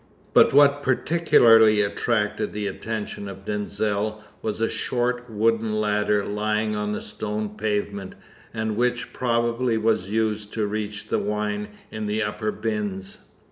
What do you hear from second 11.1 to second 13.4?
wine in the upper bins.